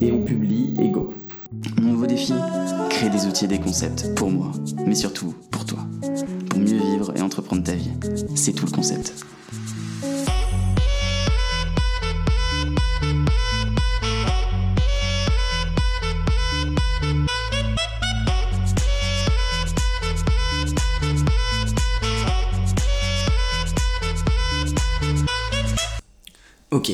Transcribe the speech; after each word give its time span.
et 0.00 0.12
on 0.12 0.22
publie 0.22 0.74
et 0.80 0.90
go. 0.90 1.12
Mon 1.80 1.90
nouveau 1.92 2.06
défi 2.06 2.32
Créer 2.88 3.10
des 3.10 3.26
outils 3.26 3.46
et 3.46 3.48
des 3.48 3.58
concepts 3.58 4.14
pour 4.14 4.30
moi, 4.30 4.52
mais 4.86 4.94
surtout 4.94 5.34
pour 5.50 5.64
toi. 5.64 5.80
Pour 6.50 6.60
mieux 6.60 6.78
vivre 6.78 7.12
et 7.16 7.20
entreprendre 7.20 7.64
ta 7.64 7.72
vie. 7.72 7.90
C'est 8.36 8.52
tout 8.52 8.66
le 8.66 8.72
concept. 8.72 9.12
Ok, 26.70 26.92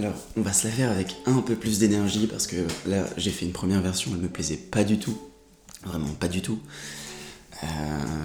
alors 0.00 0.14
on 0.34 0.40
va 0.40 0.54
se 0.54 0.66
la 0.66 0.72
faire 0.72 0.90
avec 0.90 1.14
un 1.26 1.42
peu 1.42 1.54
plus 1.54 1.78
d'énergie 1.78 2.26
parce 2.26 2.46
que 2.46 2.56
là 2.86 3.04
j'ai 3.18 3.30
fait 3.30 3.44
une 3.44 3.52
première 3.52 3.82
version, 3.82 4.10
elle 4.14 4.20
me 4.22 4.28
plaisait 4.28 4.56
pas 4.56 4.82
du 4.82 4.98
tout. 4.98 5.18
Vraiment 5.84 6.08
pas 6.18 6.28
du 6.28 6.40
tout. 6.40 6.58
Euh, 7.62 7.66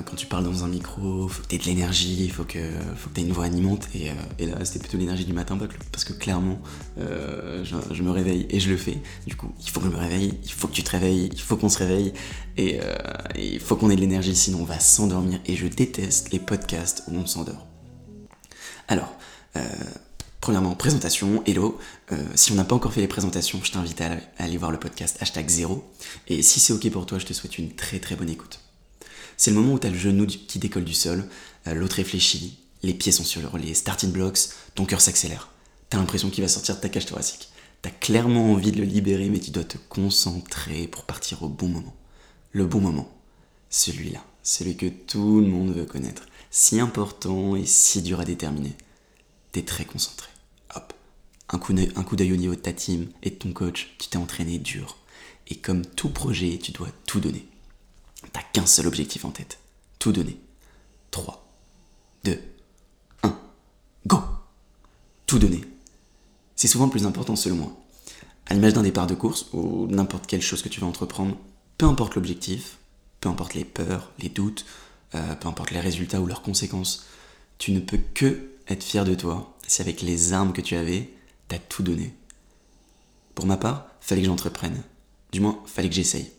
quand 0.06 0.16
tu 0.16 0.26
parles 0.26 0.46
dans 0.46 0.64
un 0.64 0.70
micro, 0.70 1.28
faut 1.28 1.44
que 1.44 1.48
tu 1.50 1.56
aies 1.56 1.58
de 1.58 1.66
l'énergie, 1.66 2.24
il 2.24 2.32
faut 2.32 2.46
que, 2.46 2.72
faut 2.96 3.10
que 3.10 3.16
tu 3.16 3.22
aies 3.22 3.24
une 3.26 3.34
voix 3.34 3.44
animante. 3.44 3.90
Et, 3.94 4.10
euh, 4.10 4.14
là, 4.40 4.64
c'était 4.64 4.80
plutôt 4.80 4.98
l'énergie 4.98 5.26
du 5.26 5.34
matin 5.34 5.58
parce 5.92 6.06
que 6.06 6.14
clairement, 6.14 6.62
euh, 6.98 7.64
je, 7.66 7.76
je, 7.94 8.04
me 8.04 8.12
réveille 8.12 8.46
et 8.50 8.62
je 8.62 8.70
le 8.70 8.78
fais. 8.78 8.98
Du 9.28 9.36
coup, 9.36 9.54
il 9.62 9.70
faut 9.70 9.82
que 9.82 9.88
je 9.88 9.92
me 9.92 9.98
réveille, 9.98 10.34
il 10.44 10.52
faut 10.52 10.70
que 10.70 10.74
tu 10.74 10.84
te 10.84 10.92
réveilles, 10.92 11.30
il 11.34 11.42
faut 11.42 11.58
qu'on 11.58 11.68
se 11.68 11.80
réveille. 11.80 12.14
Et 12.56 12.80
il 13.38 13.60
faut 13.60 13.76
qu'on 13.76 13.90
ait 13.90 13.98
de 13.98 14.02
l'énergie, 14.02 14.36
sinon 14.36 14.60
on 14.62 14.66
va 14.66 14.80
s'endormir. 14.80 15.40
Et 15.46 15.56
je 15.58 15.68
déteste 15.68 16.32
les 16.32 16.40
podcasts 16.40 17.04
où 17.10 17.16
on 17.16 17.26
s'endort. 17.26 17.68
Alors, 18.88 19.14
Premièrement, 20.46 20.76
présentation, 20.76 21.42
hello. 21.48 21.80
Euh, 22.12 22.24
si 22.36 22.52
on 22.52 22.54
n'a 22.54 22.66
pas 22.66 22.76
encore 22.76 22.94
fait 22.94 23.02
les 23.02 23.08
présentations, 23.08 23.60
je 23.64 23.72
t'invite 23.72 24.00
à, 24.02 24.12
aller 24.38 24.58
voir 24.58 24.70
le 24.70 24.78
podcast 24.78 25.18
hashtag 25.20 25.50
0. 25.50 25.84
Et 26.28 26.44
si 26.44 26.60
c'est 26.60 26.72
ok 26.72 26.88
pour 26.92 27.08
toi, 27.08 27.18
je 27.18 27.26
te 27.26 27.34
souhaite 27.34 27.58
une 27.58 27.74
très 27.74 27.98
très 27.98 28.16
bonne 28.16 28.30
écoute. 28.30 28.60
C'est 29.38 29.50
le 29.50 29.58
moment 29.58 29.74
où 29.74 29.80
tu 29.80 29.88
as 29.88 29.90
le 29.90 29.98
genou 29.98 30.28
qui 30.28 30.60
décolle 30.60 30.84
du 30.84 30.94
sol, 30.94 31.28
euh, 31.66 31.74
l'autre 31.74 31.96
réfléchit, 31.96 32.60
les 32.84 32.94
pieds 32.94 33.12
sont 33.12 33.24
sur 33.24 33.58
les 33.58 33.74
starting 33.74 34.12
blocks, 34.12 34.38
ton 34.76 34.86
cœur 34.86 35.02
s'accélère. 35.02 35.50
T'as 35.90 35.98
l'impression 35.98 36.30
qu'il 36.30 36.44
va 36.44 36.48
sortir 36.48 36.76
de 36.76 36.82
ta 36.82 36.90
cage 36.90 37.08
thoracique. 37.08 37.50
T'as 37.82 37.90
clairement 37.90 38.52
envie 38.52 38.72
de 38.72 38.78
le 38.78 38.84
libérer, 38.84 39.30
mais 39.30 39.40
tu 39.40 39.50
dois 39.50 39.64
te 39.64 39.80
concentrer 39.90 40.88
pour 40.88 41.06
partir 41.06 41.42
au 41.42 41.50
bon 41.50 41.70
moment. 41.70 41.96
Le 42.52 42.68
bon 42.68 42.82
moment, 42.82 43.12
celui-là, 43.72 44.24
celui 44.44 44.78
que 44.78 44.90
tout 44.90 45.42
le 45.42 45.48
monde 45.48 45.74
veut 45.74 45.86
connaître. 45.86 46.28
Si 46.52 46.80
important 46.80 47.56
et 47.56 47.66
si 47.66 48.04
dur 48.04 48.20
à 48.20 48.26
déterminer. 48.26 48.76
T'es 49.52 49.64
très 49.64 49.86
concentré 49.86 50.28
un 51.50 51.58
coup 51.58 51.74
d'œil 52.16 52.34
au 52.34 52.38
niveau 52.38 52.56
de 52.56 52.60
ta 52.60 52.74
team 52.74 53.08
et 53.24 53.30
de 53.30 53.36
ton 53.36 53.52
coach, 53.52 53.96
tu 53.98 54.10
t'es 54.10 54.18
entraîné 54.18 54.58
dur. 54.58 54.98
Et 55.48 55.56
comme 55.56 55.86
tout 55.86 56.10
projet, 56.10 56.58
tu 56.58 56.72
dois 56.72 56.90
tout 57.06 57.20
donner. 57.20 57.48
T'as 58.34 58.42
qu'un 58.42 58.66
seul 58.66 58.88
objectif 58.88 59.26
en 59.26 59.32
tête. 59.32 59.60
Tout 60.00 60.12
donner. 60.12 60.40
3, 61.12 61.48
2, 62.24 62.42
1, 63.24 63.40
go 64.08 64.18
Tout 65.28 65.40
donner. 65.40 65.62
C'est 66.56 66.68
souvent 66.68 66.86
le 66.86 66.92
plus 66.92 67.06
important 67.06 67.36
selon 67.36 67.56
moi. 67.56 67.78
À 68.48 68.54
l'image 68.54 68.74
d'un 68.74 68.84
départ 68.84 69.08
de 69.08 69.16
course 69.16 69.48
ou 69.54 69.88
n'importe 69.88 70.28
quelle 70.28 70.42
chose 70.42 70.62
que 70.62 70.70
tu 70.70 70.80
vas 70.80 70.88
entreprendre, 70.88 71.38
peu 71.78 71.86
importe 71.86 72.16
l'objectif, 72.16 72.78
peu 73.22 73.30
importe 73.30 73.54
les 73.54 73.66
peurs, 73.66 74.12
les 74.20 74.30
doutes, 74.30 74.66
euh, 75.16 75.36
peu 75.36 75.48
importe 75.48 75.72
les 75.72 75.80
résultats 75.80 76.22
ou 76.22 76.28
leurs 76.28 76.42
conséquences, 76.42 77.06
tu 77.58 77.72
ne 77.72 77.80
peux 77.80 78.00
que 78.14 78.52
être 78.68 78.84
fier 78.84 79.06
de 79.06 79.16
toi 79.16 79.56
si 79.68 79.82
avec 79.82 80.02
les 80.02 80.34
armes 80.34 80.54
que 80.54 80.62
tu 80.62 80.76
avais, 80.76 81.10
t'as 81.48 81.60
tout 81.60 81.84
donné. 81.84 82.14
Pour 83.34 83.46
ma 83.46 83.58
part, 83.58 83.88
fallait 84.00 84.22
que 84.22 84.28
j'entreprenne. 84.28 84.84
Du 85.32 85.40
moins, 85.40 85.62
fallait 85.66 85.90
que 85.90 85.96
j'essaye. 85.96 86.32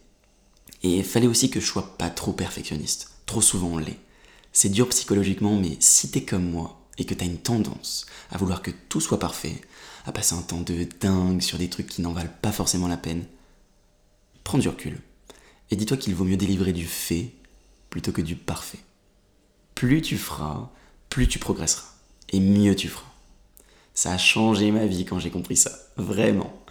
Et 0.83 1.03
fallait 1.03 1.27
aussi 1.27 1.51
que 1.51 1.61
je 1.61 1.67
sois 1.67 1.97
pas 1.99 2.11
trop 2.11 2.33
perfectionniste. 2.33 3.11
Trop 3.27 3.43
souvent 3.43 3.69
on 3.69 3.79
l'est. 3.79 3.99
C'est 4.53 4.69
dur 4.69 4.89
psychologiquement, 4.89 5.57
mais 5.57 5.77
si 5.81 6.11
t'es 6.11 6.23
comme 6.23 6.51
moi 6.51 6.81
et 6.99 7.05
que 7.05 7.15
t'as 7.15 7.27
une 7.27 7.39
tendance 7.39 8.07
à 8.31 8.39
vouloir 8.39 8.63
que 8.63 8.71
tout 8.89 9.01
soit 9.01 9.19
parfait, 9.19 9.61
à 10.07 10.13
passer 10.13 10.35
un 10.35 10.43
temps 10.43 10.61
de 10.61 10.87
dingue 11.01 11.43
sur 11.43 11.59
des 11.59 11.69
trucs 11.69 11.89
qui 11.89 12.01
n'en 12.01 12.13
valent 12.13 12.31
pas 12.41 12.53
forcément 12.53 12.89
la 12.89 12.97
peine, 12.97 13.27
prends 14.45 14.59
du 14.59 14.69
recul. 14.69 15.01
Et 15.71 15.77
dis-toi 15.77 15.97
qu'il 15.97 16.15
vaut 16.15 16.25
mieux 16.25 16.37
délivrer 16.37 16.73
du 16.73 16.87
fait 16.87 17.33
plutôt 17.91 18.13
que 18.13 18.23
du 18.23 18.37
parfait. 18.37 18.79
Plus 19.75 20.01
tu 20.01 20.17
feras, 20.17 20.71
plus 21.11 21.29
tu 21.29 21.39
progresseras. 21.39 21.93
Et 22.31 22.41
mieux 22.41 22.75
tu 22.75 22.89
feras. 22.89 23.13
Ça 23.97 24.13
a 24.13 24.19
changé 24.19 24.71
ma 24.71 24.85
vie 24.85 25.07
quand 25.07 25.19
j'ai 25.19 25.31
compris 25.31 25.57
ça. 25.57 25.73
Vraiment. 25.97 26.63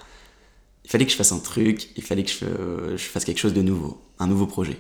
Il 0.84 0.92
fallait 0.92 1.06
que 1.06 1.12
je 1.12 1.18
fasse 1.18 1.32
un 1.32 1.40
truc, 1.40 1.90
il 1.98 2.04
fallait 2.04 2.24
que 2.24 2.30
je, 2.30 2.98
fasse 2.98 3.26
quelque 3.26 3.40
chose 3.40 3.56
de 3.56 3.64
nouveau, 3.64 4.00
un 4.20 4.28
nouveau 4.28 4.46
projet. 4.46 4.80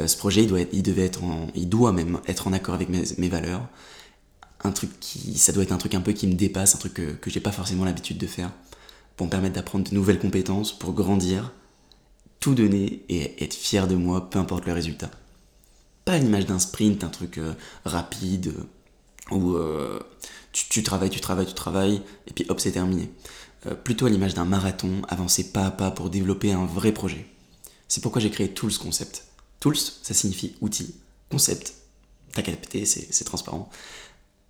Euh, 0.00 0.08
ce 0.08 0.16
projet, 0.16 0.42
il 0.42 0.48
doit, 0.48 0.62
il 0.72 0.82
devait 0.82 1.04
être 1.04 1.22
il 1.54 1.68
doit 1.68 1.92
même 1.92 2.20
être 2.26 2.48
en 2.48 2.52
accord 2.52 2.74
avec 2.74 2.88
mes, 2.88 3.28
valeurs. 3.28 3.68
Un 4.64 4.72
truc 4.72 4.90
qui, 4.98 5.38
ça 5.38 5.52
doit 5.52 5.62
être 5.62 5.70
un 5.70 5.78
truc 5.78 5.94
un 5.94 6.00
peu 6.00 6.12
qui 6.12 6.26
me 6.26 6.34
dépasse, 6.34 6.74
un 6.74 6.78
truc 6.78 6.94
que, 6.94 7.12
que 7.12 7.30
j'ai 7.30 7.40
pas 7.40 7.52
forcément 7.52 7.84
l'habitude 7.84 8.18
de 8.18 8.26
faire, 8.26 8.50
pour 9.14 9.26
me 9.26 9.30
permettre 9.30 9.54
d'apprendre 9.54 9.88
de 9.88 9.94
nouvelles 9.94 10.18
compétences, 10.18 10.76
pour 10.76 10.92
grandir, 10.92 11.52
tout 12.40 12.56
donner 12.56 13.04
et 13.08 13.44
être 13.44 13.54
fier 13.54 13.86
de 13.86 13.94
moi, 13.94 14.28
peu 14.28 14.40
importe 14.40 14.66
le 14.66 14.72
résultat. 14.72 15.10
Pas 16.04 16.18
l'image 16.18 16.46
d'un 16.46 16.58
sprint, 16.58 17.04
un 17.04 17.08
truc 17.08 17.38
euh, 17.38 17.54
rapide, 17.84 18.54
où 19.30 19.54
euh, 19.54 20.00
tu, 20.52 20.82
travailles, 20.82 21.10
tu 21.10 21.20
travailles, 21.20 21.46
tu 21.46 21.54
travailles, 21.54 22.02
et 22.26 22.32
puis 22.32 22.46
hop, 22.48 22.60
c'est 22.60 22.72
terminé. 22.72 23.10
Euh, 23.66 23.74
plutôt 23.74 24.06
à 24.06 24.10
l'image 24.10 24.34
d'un 24.34 24.44
marathon, 24.44 25.02
avancer 25.08 25.50
pas 25.50 25.66
à 25.66 25.70
pas 25.70 25.90
pour 25.90 26.10
développer 26.10 26.52
un 26.52 26.66
vrai 26.66 26.92
projet. 26.92 27.26
C'est 27.88 28.02
pourquoi 28.02 28.20
j'ai 28.20 28.30
créé 28.30 28.52
Tools 28.52 28.76
Concept. 28.78 29.26
Tools, 29.60 29.76
ça 29.76 30.14
signifie 30.14 30.56
outil. 30.60 30.94
Concept, 31.30 31.74
t'as 32.32 32.42
capté, 32.42 32.84
c'est 32.84 33.24
transparent. 33.24 33.70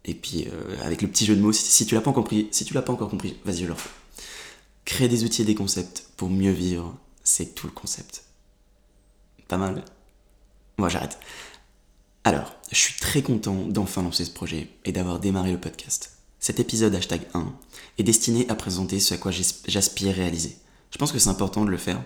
Et 0.05 0.15
puis 0.15 0.47
euh, 0.53 0.77
avec 0.83 1.03
le 1.03 1.09
petit 1.09 1.25
jeu 1.25 1.35
de 1.35 1.41
mots, 1.41 1.53
si, 1.53 1.87
tu 1.87 1.95
l'as 1.95 2.01
pas 2.01 2.11
encore 2.11 2.25
compris, 2.25 2.49
si 2.51 2.65
tu 2.65 2.75
l'as 2.75 2.83
pas 2.83 2.93
encore 2.93 3.09
compris, 3.09 3.37
vas-y 3.45 3.62
je 3.62 3.67
le 3.67 3.73
refais. 3.73 3.91
Créer 4.85 5.09
des 5.09 5.25
outils 5.25 5.43
et 5.43 5.45
des 5.47 5.55
concepts 5.55 6.09
pour 6.17 6.29
mieux 6.29 6.51
vivre, 6.51 6.95
c'est 7.23 7.55
tout 7.55 7.67
le 7.67 7.73
concept. 7.73 8.25
Pas 9.49 9.56
mal. 9.56 9.85
Moi 10.77 10.89
j'arrête. 10.89 11.19
Alors, 12.27 12.55
je 12.73 12.79
suis 12.79 12.99
très 12.99 13.21
content 13.21 13.67
d'enfin 13.69 14.03
lancer 14.03 14.25
ce 14.25 14.31
projet 14.31 14.71
et 14.87 14.93
d'avoir 14.93 15.21
démarré 15.21 15.53
le 15.53 15.61
podcast. 15.61 16.17
Cet 16.41 16.59
épisode 16.59 16.95
hashtag 16.95 17.21
1 17.35 17.53
est 17.99 18.03
destiné 18.03 18.47
à 18.49 18.55
présenter 18.55 18.99
ce 18.99 19.12
à 19.12 19.19
quoi 19.19 19.31
j'aspire 19.31 20.15
réaliser. 20.15 20.57
Je 20.91 20.97
pense 20.97 21.12
que 21.12 21.19
c'est 21.19 21.29
important 21.29 21.67
de 21.67 21.71
le 21.71 21.77
faire. 21.77 22.03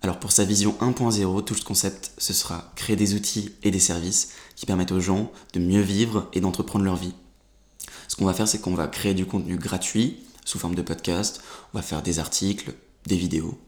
Alors 0.00 0.18
pour 0.18 0.32
sa 0.32 0.46
vision 0.46 0.74
1.0, 0.80 1.44
tout 1.44 1.54
ce 1.54 1.66
concept, 1.66 2.12
ce 2.16 2.32
sera 2.32 2.72
créer 2.76 2.96
des 2.96 3.12
outils 3.12 3.52
et 3.62 3.70
des 3.70 3.78
services 3.78 4.30
qui 4.56 4.64
permettent 4.64 4.92
aux 4.92 5.00
gens 5.00 5.30
de 5.52 5.60
mieux 5.60 5.82
vivre 5.82 6.30
et 6.32 6.40
d'entreprendre 6.40 6.86
leur 6.86 6.96
vie. 6.96 7.14
Ce 8.08 8.16
qu'on 8.16 8.24
va 8.24 8.32
faire, 8.32 8.48
c'est 8.48 8.62
qu'on 8.62 8.74
va 8.74 8.86
créer 8.86 9.12
du 9.12 9.26
contenu 9.26 9.58
gratuit 9.58 10.20
sous 10.46 10.58
forme 10.58 10.76
de 10.76 10.82
podcast, 10.82 11.42
on 11.74 11.78
va 11.78 11.82
faire 11.82 12.00
des 12.00 12.20
articles, 12.20 12.72
des 13.06 13.16
vidéos, 13.16 13.58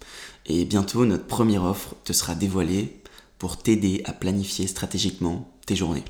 et 0.47 0.65
bientôt 0.65 1.05
notre 1.05 1.27
première 1.27 1.65
offre 1.65 1.94
te 2.05 2.15
sera 2.15 2.34
dévoilée 2.34 3.00
pour 3.40 3.56
t'aider 3.56 4.02
à 4.04 4.12
planifier 4.12 4.68
stratégiquement 4.68 5.50
tes 5.66 5.74
journées 5.74 6.04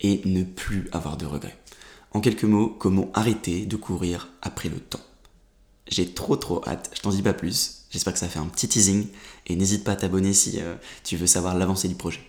et 0.00 0.22
ne 0.24 0.42
plus 0.42 0.88
avoir 0.92 1.16
de 1.16 1.26
regrets. 1.26 1.58
En 2.12 2.20
quelques 2.20 2.44
mots, 2.44 2.68
comment 2.68 3.12
arrêter 3.14 3.66
de 3.66 3.76
courir 3.76 4.30
après 4.42 4.70
le 4.70 4.80
temps. 4.80 5.00
J'ai 5.86 6.12
trop 6.12 6.36
trop 6.36 6.66
hâte, 6.66 6.90
je 6.96 7.02
t'en 7.02 7.10
dis 7.10 7.22
pas 7.22 7.34
plus. 7.34 7.84
J'espère 7.90 8.14
que 8.14 8.18
ça 8.18 8.28
fait 8.28 8.38
un 8.38 8.46
petit 8.46 8.66
teasing 8.66 9.06
et 9.46 9.56
n'hésite 9.56 9.84
pas 9.84 9.92
à 9.92 9.96
t'abonner 9.96 10.32
si 10.32 10.58
euh, 10.58 10.74
tu 11.04 11.16
veux 11.16 11.26
savoir 11.26 11.54
l'avancée 11.54 11.86
du 11.86 11.96
projet. 11.96 12.22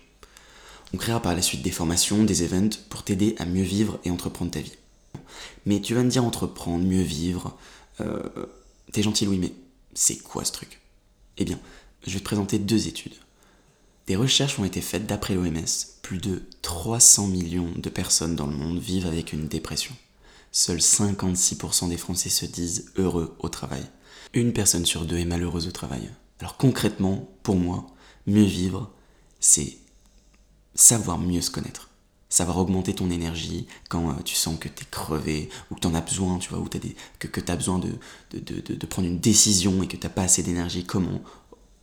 On 0.92 0.98
créera 0.98 1.22
par 1.22 1.34
la 1.34 1.40
suite 1.40 1.62
des 1.62 1.70
formations, 1.70 2.22
des 2.22 2.42
events 2.42 2.76
pour 2.90 3.04
t'aider 3.04 3.34
à 3.38 3.46
mieux 3.46 3.62
vivre 3.62 3.98
et 4.04 4.10
entreprendre 4.10 4.50
ta 4.50 4.60
vie. 4.60 4.76
Mais 5.64 5.80
tu 5.80 5.94
vas 5.94 6.02
me 6.02 6.10
dire 6.10 6.24
entreprendre, 6.24 6.84
mieux 6.84 7.02
vivre. 7.02 7.56
Euh, 8.00 8.22
T'es 8.92 9.02
gentil 9.02 9.24
Louis, 9.24 9.38
mais 9.38 9.54
c'est 9.94 10.18
quoi 10.18 10.44
ce 10.44 10.52
truc? 10.52 10.80
Eh 11.38 11.46
bien, 11.46 11.58
je 12.06 12.12
vais 12.12 12.18
te 12.18 12.24
présenter 12.24 12.58
deux 12.58 12.88
études. 12.88 13.14
Des 14.06 14.16
recherches 14.16 14.58
ont 14.58 14.64
été 14.64 14.80
faites 14.80 15.06
d'après 15.06 15.34
l'OMS. 15.34 15.66
Plus 16.02 16.18
de 16.18 16.42
300 16.62 17.28
millions 17.28 17.72
de 17.76 17.88
personnes 17.88 18.36
dans 18.36 18.46
le 18.46 18.56
monde 18.56 18.78
vivent 18.78 19.06
avec 19.06 19.32
une 19.32 19.46
dépression. 19.46 19.94
Seuls 20.50 20.78
56% 20.78 21.88
des 21.88 21.96
Français 21.96 22.28
se 22.28 22.44
disent 22.44 22.92
heureux 22.96 23.36
au 23.38 23.48
travail. 23.48 23.84
Une 24.34 24.52
personne 24.52 24.84
sur 24.84 25.06
deux 25.06 25.18
est 25.18 25.24
malheureuse 25.24 25.68
au 25.68 25.70
travail. 25.70 26.10
Alors 26.40 26.56
concrètement, 26.56 27.28
pour 27.42 27.56
moi, 27.56 27.86
mieux 28.26 28.44
vivre, 28.44 28.90
c'est 29.40 29.78
savoir 30.74 31.18
mieux 31.18 31.40
se 31.40 31.50
connaître. 31.50 31.90
Savoir 32.28 32.58
augmenter 32.58 32.94
ton 32.94 33.10
énergie 33.10 33.66
quand 33.90 34.10
euh, 34.10 34.14
tu 34.24 34.34
sens 34.34 34.58
que 34.58 34.68
tu 34.68 34.84
es 34.84 34.86
crevé 34.90 35.50
ou 35.70 35.74
que 35.74 35.80
tu 35.80 35.86
en 35.86 35.94
as 35.94 36.00
besoin, 36.00 36.38
tu 36.38 36.48
vois, 36.48 36.60
ou 36.60 36.68
des, 36.68 36.96
que, 37.18 37.28
que 37.28 37.40
tu 37.40 37.52
as 37.52 37.56
besoin 37.56 37.78
de, 37.78 37.92
de, 38.32 38.86
prendre 38.86 39.06
une 39.06 39.18
décision 39.18 39.82
et 39.82 39.86
que 39.86 39.96
tu 39.96 40.06
n'as 40.06 40.12
pas 40.12 40.22
assez 40.22 40.42
d'énergie. 40.42 40.84
Comment 40.84 41.20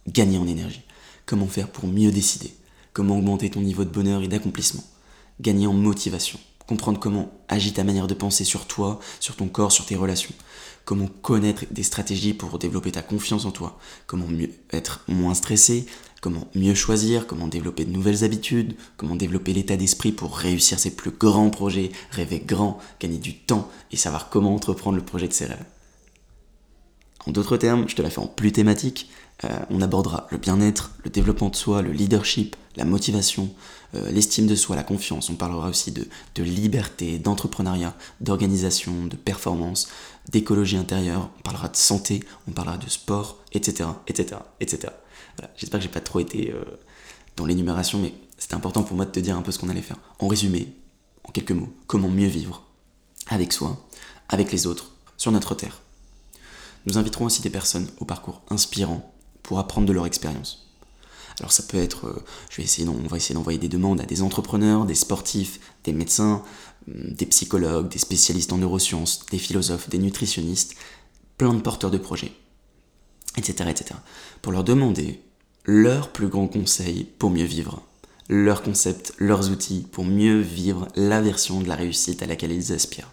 gagner 0.07 0.39
en 0.39 0.47
énergie? 0.47 0.81
Comment 1.29 1.45
faire 1.45 1.67
pour 1.67 1.87
mieux 1.87 2.11
décider? 2.11 2.51
Comment 2.91 3.19
augmenter 3.19 3.51
ton 3.51 3.61
niveau 3.61 3.83
de 3.83 3.91
bonheur 3.91 4.23
et 4.23 4.27
d'accomplissement? 4.27 4.83
Gagner 5.39 5.67
en 5.67 5.73
motivation. 5.73 6.39
Comprendre 6.65 6.99
comment 6.99 7.31
agit 7.47 7.71
ta 7.71 7.83
manière 7.83 8.07
de 8.07 8.15
penser 8.15 8.43
sur 8.43 8.65
toi, 8.65 8.99
sur 9.19 9.35
ton 9.35 9.47
corps, 9.47 9.71
sur 9.71 9.85
tes 9.85 9.95
relations, 9.95 10.33
comment 10.85 11.05
connaître 11.21 11.65
des 11.69 11.83
stratégies 11.83 12.33
pour 12.33 12.57
développer 12.57 12.91
ta 12.91 13.03
confiance 13.03 13.45
en 13.45 13.51
toi, 13.51 13.77
comment 14.07 14.25
être 14.71 15.03
moins 15.07 15.35
stressé, 15.35 15.85
comment 16.19 16.47
mieux 16.55 16.73
choisir, 16.73 17.27
comment 17.27 17.47
développer 17.47 17.85
de 17.85 17.91
nouvelles 17.91 18.23
habitudes, 18.23 18.75
comment 18.97 19.15
développer 19.15 19.53
l'état 19.53 19.77
d'esprit 19.77 20.11
pour 20.11 20.35
réussir 20.35 20.79
ses 20.79 20.95
plus 20.95 21.11
grands 21.11 21.51
projets, 21.51 21.91
rêver 22.09 22.39
grand, 22.39 22.79
gagner 22.99 23.19
du 23.19 23.37
temps 23.37 23.69
et 23.91 23.97
savoir 23.97 24.31
comment 24.31 24.55
entreprendre 24.55 24.97
le 24.97 25.05
projet 25.05 25.27
de 25.27 25.33
ses 25.33 25.45
rêves. 25.45 25.65
En 27.25 27.31
d'autres 27.31 27.57
termes, 27.57 27.87
je 27.87 27.95
te 27.95 28.01
la 28.01 28.09
fais 28.09 28.19
en 28.19 28.27
plus 28.27 28.51
thématique, 28.51 29.09
euh, 29.45 29.59
on 29.69 29.81
abordera 29.81 30.27
le 30.31 30.37
bien-être, 30.37 30.91
le 31.03 31.09
développement 31.09 31.49
de 31.49 31.55
soi, 31.55 31.81
le 31.81 31.91
leadership, 31.91 32.55
la 32.75 32.85
motivation, 32.85 33.49
euh, 33.95 34.11
l'estime 34.11 34.47
de 34.47 34.55
soi, 34.55 34.75
la 34.75 34.83
confiance. 34.83 35.29
On 35.29 35.35
parlera 35.35 35.69
aussi 35.69 35.91
de, 35.91 36.07
liberté, 36.43 37.19
d'entrepreneuriat, 37.19 37.95
d'organisation, 38.21 39.05
de 39.05 39.15
performance, 39.15 39.87
d'écologie 40.29 40.77
intérieure. 40.77 41.29
On 41.39 41.41
parlera 41.41 41.69
de 41.69 41.75
santé, 41.77 42.21
on 42.47 42.51
parlera 42.51 42.77
de 42.77 42.89
sport, 42.89 43.37
etc., 43.53 43.89
etc., 44.07 44.41
etc. 44.59 44.93
J'espère 45.55 45.79
que 45.79 45.85
j'ai 45.85 45.91
pas 45.91 46.01
trop 46.01 46.19
été 46.19 46.51
euh, 46.51 46.63
dans 47.37 47.45
l'énumération, 47.45 47.99
mais 47.99 48.13
c'était 48.37 48.55
important 48.55 48.83
pour 48.83 48.97
moi 48.97 49.05
de 49.05 49.11
te 49.11 49.19
dire 49.21 49.37
un 49.37 49.41
peu 49.41 49.51
ce 49.51 49.59
qu'on 49.59 49.69
allait 49.69 49.81
faire. 49.81 49.99
En 50.19 50.27
résumé, 50.27 50.73
en 51.23 51.31
quelques 51.31 51.51
mots, 51.51 51.69
comment 51.87 52.09
mieux 52.09 52.27
vivre 52.27 52.65
avec 53.27 53.53
soi, 53.53 53.87
avec 54.27 54.51
les 54.51 54.67
autres, 54.67 54.91
sur 55.15 55.31
notre 55.31 55.55
terre. 55.55 55.81
Nous 56.89 56.97
inviterons 56.97 57.25
aussi 57.25 57.43
des 57.43 57.51
personnes 57.51 57.87
au 57.99 58.05
parcours 58.05 58.41
inspirant 58.49 59.13
pour 59.43 59.59
apprendre 59.59 59.85
de 59.85 59.93
leur 59.93 60.07
expérience. 60.07 60.73
Alors 61.39 61.51
ça 61.51 61.61
peut 61.61 61.77
être, 61.77 62.07
euh, 62.07 62.23
je 62.49 62.57
vais 62.57 62.63
essayer, 62.63 62.89
on 62.89 63.07
va 63.07 63.17
essayer 63.17 63.35
d'envoyer 63.35 63.59
des 63.59 63.69
demandes 63.69 64.01
à 64.01 64.05
des 64.05 64.23
entrepreneurs, 64.23 64.87
des 64.87 64.95
sportifs, 64.95 65.59
des 65.83 65.93
médecins, 65.93 66.41
hum, 66.87 67.13
des 67.13 67.27
psychologues, 67.27 67.89
des 67.89 67.99
spécialistes 67.99 68.51
en 68.53 68.57
neurosciences, 68.57 69.23
des 69.29 69.37
philosophes, 69.37 69.87
des 69.87 69.99
nutritionnistes, 69.99 70.73
plein 71.37 71.53
de 71.53 71.61
porteurs 71.61 71.91
de 71.91 71.99
projets, 71.99 72.31
etc., 73.37 73.69
etc. 73.69 73.93
Pour 74.41 74.51
leur 74.51 74.63
demander 74.63 75.21
leurs 75.65 76.11
plus 76.11 76.27
grands 76.27 76.47
conseils 76.47 77.03
pour 77.19 77.29
mieux 77.29 77.45
vivre, 77.45 77.83
leurs 78.29 78.63
concepts, 78.63 79.13
leurs 79.19 79.51
outils 79.51 79.85
pour 79.91 80.05
mieux 80.05 80.39
vivre 80.39 80.87
la 80.95 81.21
version 81.21 81.61
de 81.61 81.67
la 81.67 81.75
réussite 81.75 82.23
à 82.23 82.25
laquelle 82.25 82.51
ils 82.51 82.73
aspirent. 82.73 83.11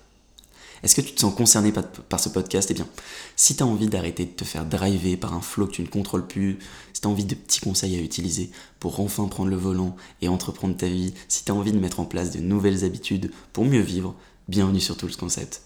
Est-ce 0.87 0.95
que 0.95 1.01
tu 1.01 1.15
te 1.15 1.21
sens 1.21 1.35
concerné 1.35 1.73
par, 1.73 2.21
ce 2.21 2.29
podcast? 2.29 2.71
Eh 2.71 2.75
bien, 2.75 2.87
si 3.35 3.57
tu 3.57 3.65
as 3.65 3.67
envie 3.67 3.89
d'arrêter 3.89 4.25
de 4.25 4.31
te 4.31 4.45
faire 4.45 4.65
driver 4.65 5.17
par 5.17 5.35
un 5.35 5.41
flow 5.41 5.67
que 5.67 5.73
tu 5.73 5.83
ne 5.83 5.89
contrôles 5.89 6.29
plus, 6.29 6.61
si 6.93 7.01
tu 7.01 7.09
as 7.09 7.11
envie 7.11 7.25
de 7.25 7.35
petits 7.35 7.59
conseils 7.59 7.97
à 7.97 8.01
utiliser 8.01 8.53
pour 8.79 9.01
enfin 9.01 9.27
prendre 9.27 9.51
le 9.51 9.57
volant 9.57 9.97
et 10.23 10.29
entreprendre 10.29 10.77
ta 10.77 10.87
vie, 10.87 11.13
si 11.27 11.45
tu 11.45 11.51
as 11.51 11.57
envie 11.57 11.73
de 11.73 11.81
mettre 11.81 11.99
en 11.99 12.05
place 12.05 12.31
de 12.31 12.39
nouvelles 12.39 12.85
habitudes 12.85 13.33
pour 13.53 13.65
mieux 13.65 13.81
vivre, 13.81 14.15
bienvenue 14.47 14.79
sur 14.79 14.97
tout 14.97 15.09
le 15.09 15.15
concept. 15.15 15.63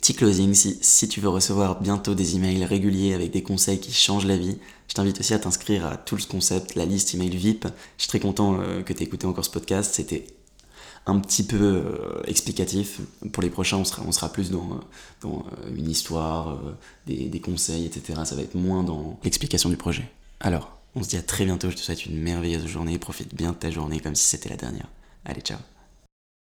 Petit 0.00 0.14
closing, 0.14 0.52
si, 0.52 0.80
si, 0.80 1.06
tu 1.06 1.20
veux 1.20 1.28
recevoir 1.28 1.80
bientôt 1.80 2.16
des 2.16 2.34
emails 2.34 2.64
réguliers 2.64 3.14
avec 3.14 3.30
des 3.30 3.44
conseils 3.44 3.78
qui 3.78 3.92
changent 3.92 4.26
la 4.26 4.36
vie, 4.36 4.58
je 4.88 4.94
t'invite 4.94 5.20
aussi 5.20 5.34
à 5.34 5.38
t'inscrire 5.38 5.86
à 5.86 5.96
Tools 5.96 6.26
Concept, 6.26 6.74
la 6.74 6.84
liste 6.84 7.14
email 7.14 7.36
VIP. 7.36 7.68
Je 7.96 8.02
suis 8.02 8.08
très 8.08 8.18
content 8.18 8.58
euh, 8.60 8.82
que 8.82 8.92
tu 8.92 9.04
aies 9.04 9.06
écouté 9.06 9.24
encore 9.24 9.44
ce 9.44 9.50
podcast. 9.50 9.94
C'était 9.94 10.26
un 11.06 11.20
petit 11.20 11.44
peu 11.44 11.56
euh, 11.60 12.22
explicatif. 12.26 13.00
Pour 13.32 13.42
les 13.42 13.50
prochains, 13.50 13.78
on 13.78 13.84
sera, 13.84 14.02
on 14.06 14.12
sera 14.12 14.32
plus 14.32 14.50
dans, 14.50 14.80
dans 15.22 15.46
euh, 15.64 15.74
une 15.76 15.88
histoire, 15.88 16.50
euh, 16.50 16.76
des, 17.06 17.28
des, 17.28 17.40
conseils, 17.40 17.86
etc. 17.86 18.20
Ça 18.24 18.34
va 18.34 18.42
être 18.42 18.56
moins 18.56 18.82
dans 18.82 19.18
l'explication 19.22 19.68
du 19.68 19.76
projet. 19.76 20.10
Alors, 20.40 20.76
on 20.94 21.02
se 21.02 21.08
dit 21.08 21.16
à 21.16 21.22
très 21.22 21.44
bientôt. 21.44 21.70
Je 21.70 21.76
te 21.76 21.80
souhaite 21.80 22.06
une 22.06 22.18
merveilleuse 22.20 22.66
journée. 22.66 22.98
Profite 22.98 23.34
bien 23.34 23.52
de 23.52 23.56
ta 23.56 23.70
journée 23.70 24.00
comme 24.00 24.16
si 24.16 24.26
c'était 24.26 24.48
la 24.48 24.56
dernière. 24.56 24.88
Allez, 25.24 25.40
ciao 25.40 25.58